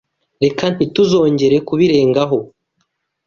[0.43, 2.37] Reka ntituzongere kubirengaho.